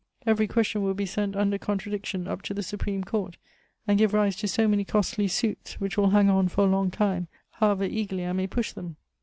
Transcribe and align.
Every 0.25 0.47
question 0.47 0.81
will 0.81 0.95
be 0.95 1.05
sent 1.05 1.35
under 1.35 1.59
contradiction 1.59 2.27
up 2.27 2.41
to 2.43 2.55
the 2.55 2.63
supreme 2.63 3.03
court, 3.03 3.37
and 3.87 3.99
give 3.99 4.15
rise 4.15 4.35
to 4.37 4.47
so 4.47 4.67
many 4.67 4.83
costly 4.83 5.27
suits, 5.27 5.75
which 5.79 5.95
will 5.95 6.09
hang 6.09 6.27
on 6.27 6.47
for 6.47 6.63
a 6.63 6.71
long 6.71 6.89
time, 6.89 7.27
however 7.51 7.83
eagerly 7.83 8.25
I 8.25 8.33
may 8.33 8.47
push 8.47 8.71
them. 8.73 8.95